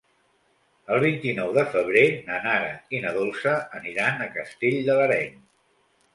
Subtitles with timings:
[0.95, 5.33] El vint-i-nou de febrer na Nara i na Dolça aniran a Castell de l'Areny.